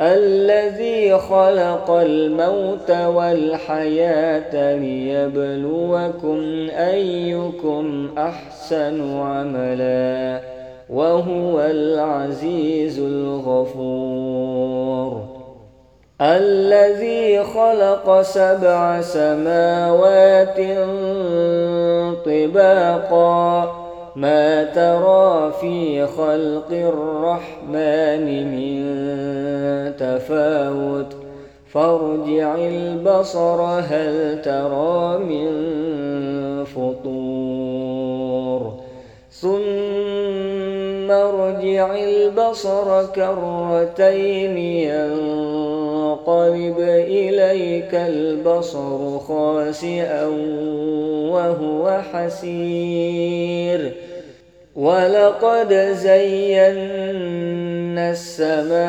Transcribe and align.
الذي 0.00 1.18
خلق 1.18 1.90
الموت 1.90 2.90
والحياة 2.90 4.76
ليبلوكم 4.76 6.68
أيكم 6.70 8.08
أحسن 8.18 9.18
عملا 9.20 10.40
وهو 10.90 11.60
العزيز 11.60 12.98
الغفور. 12.98 14.20
الذي 16.20 17.44
خلق 17.44 18.22
سبع 18.22 19.00
سماوات 19.00 20.56
طباقا 22.24 23.79
ما 24.16 24.64
ترى 24.64 25.52
في 25.60 26.06
خلق 26.06 26.68
الرحمن 26.70 28.50
من 28.50 28.80
تفاوت. 29.96 31.16
فارجع 31.72 32.54
البصر 32.54 33.62
هل 33.62 34.42
ترى 34.42 35.18
من 35.18 35.50
فطور. 36.64 38.72
ثم 39.30 41.10
ارجع 41.10 41.94
البصر 41.94 43.06
كرتين 43.06 44.58
ينقلب 46.10 46.78
إليك 47.08 47.94
البصر 47.94 49.18
خاسئا 49.18 50.26
وهو 51.30 52.00
حسير. 52.12 53.92
ولقد 54.76 55.74
زينا 55.92 56.80
السماء 58.10 58.80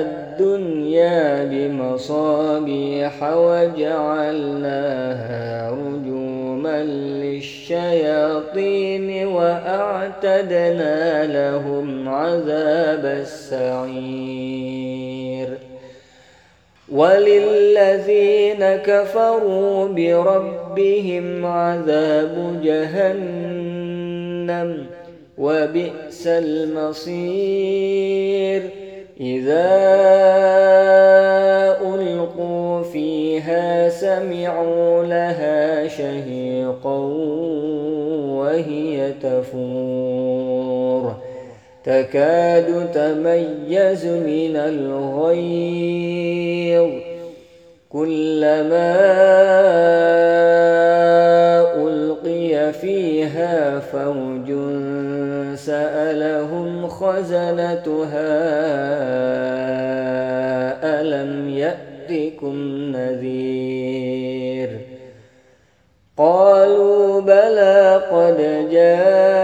الدنيا 0.00 1.44
بمصابيح 1.44 3.32
وجعلناها 3.32 4.90
رجوما 5.70 6.84
للشياطين 7.24 9.26
وأعتدنا 9.26 11.26
لهم 11.26 11.73
عذاب 12.24 13.04
السعير. 13.04 15.48
وللذين 16.92 18.76
كفروا 18.76 19.88
بربهم 19.88 21.46
عذاب 21.46 22.60
جهنم 22.64 24.86
وبئس 25.38 26.26
المصير. 26.26 27.80
إذا 29.20 31.03
تكاد 41.84 42.90
تميز 42.92 44.06
من 44.06 44.56
الغيظ. 44.56 45.84
كلما 47.88 48.94
ألقي 51.76 52.72
فيها 52.72 53.78
فوج 53.78 54.52
سألهم 55.56 56.88
خزنتها 56.88 58.34
ألم 61.00 61.48
يأتكم 61.48 62.56
نذير؟ 62.92 64.70
قالوا 66.16 67.20
بلى 67.20 68.00
قد 68.10 68.68
جاءنا 68.72 69.43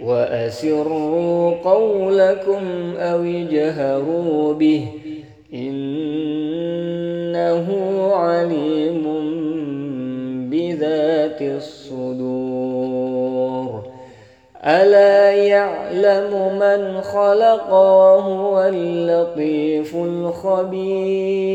وأسروا 0.00 1.50
قولكم 1.50 2.94
أو 2.96 3.22
اجهروا 3.22 4.54
به 4.54 4.88
إنه 5.54 6.86
عليم 8.12 9.04
بذات 10.50 11.42
الصدور. 11.42 12.84
ألا 14.64 15.30
يعلم 15.30 16.58
من 16.58 17.00
خلق 17.00 17.72
وهو 17.72 18.62
اللطيف 18.62 19.96
الخبير. 19.96 21.54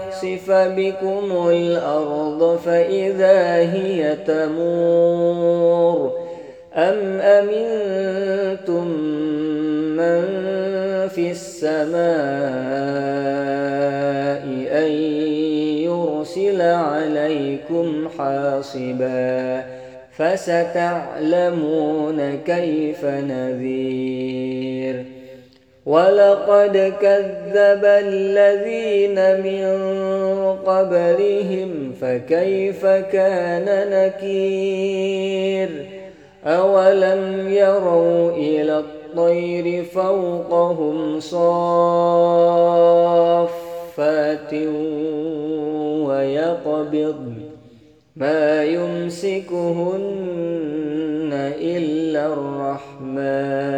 يخسف 0.23 0.51
بكم 0.51 1.47
الأرض 1.49 2.59
فإذا 2.65 3.55
هي 3.55 4.15
تمور 4.27 6.11
أم 6.75 7.19
أمنتم 7.21 8.87
من 9.97 10.21
في 11.07 11.31
السماء 11.31 12.01
أن 14.71 14.91
يرسل 15.81 16.61
عليكم 16.61 18.09
حاصبا 18.17 19.63
فستعلمون 20.17 21.59
كيف 22.45 23.05
نذير 23.05 24.31
ولقد 25.91 26.93
كذب 27.01 27.85
الذين 27.85 29.17
من 29.43 29.67
قبلهم 30.65 31.93
فكيف 32.01 32.85
كان 32.85 33.67
نكير؟ 33.91 35.69
أولم 36.45 37.49
يروا 37.49 38.31
إلى 38.31 38.79
الطير 38.79 39.83
فوقهم 39.83 41.19
صافات 41.19 41.43
ويقبض 46.07 47.33
ما 48.15 48.63
يمسكهن 48.63 50.11
إلا 51.61 52.25
الرحمن. 52.33 53.70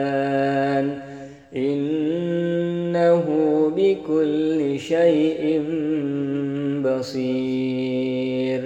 شيء 5.03 5.43
بصير. 6.85 8.61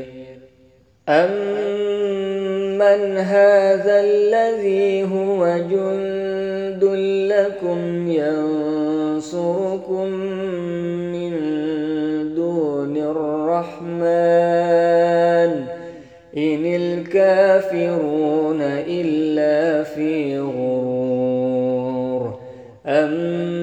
أمن 1.10 3.02
هذا 3.18 4.02
الذي 4.02 5.04
هو 5.04 5.58
جند 5.72 6.84
لكم 7.34 8.08
ينصركم 8.08 10.08
من 11.14 11.34
دون 12.36 12.98
الرحمن 12.98 13.92
إن 16.38 16.66
الكافرون 16.66 18.62
إلا 18.88 19.84
في 19.84 20.40
غرور. 20.40 21.28
أمن 22.88 23.57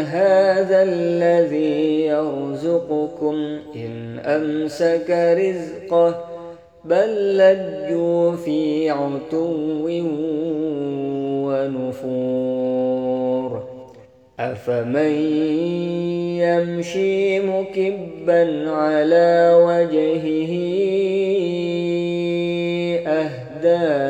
هذا 0.00 0.82
الذي 0.82 2.00
يرزقكم 2.06 3.58
إن 3.76 4.18
أمسك 4.18 5.10
رزقه 5.10 6.24
بل 6.84 7.38
لجوا 7.38 8.36
في 8.36 8.90
عتو 8.90 9.86
ونفور 11.46 13.00
أفمن 14.40 15.12
يمشي 16.40 17.40
مكبا 17.40 18.70
على 18.70 19.52
وجهه 19.64 20.52
أهدى 23.06 24.09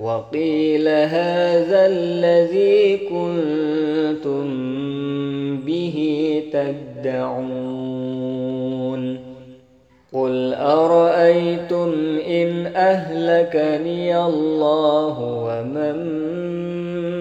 وقيل 0.00 0.88
هذا 0.88 1.86
الذي 1.86 2.96
كنتم 2.96 4.46
به 5.56 5.96
تدعون. 6.52 8.10
قل 10.12 10.54
أرأيتم 10.54 12.18
إن 12.26 12.66
أهلكني 12.66 14.24
الله 14.24 15.16
ومن 15.20 15.96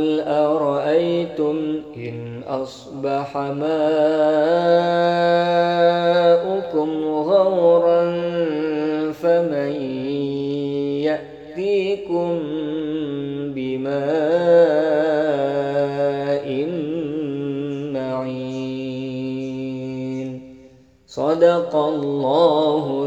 قل 0.00 0.20
أرأيتم 0.20 1.56
إن 1.96 2.42
أصبح 2.48 3.36
ماؤكم 3.36 3.70
غورا 7.04 8.02
فمن 9.12 9.72
يأتيكم 11.04 12.38
بماء 13.54 14.00
معين. 17.92 19.20
صدق 21.06 21.76
الله 21.76 22.99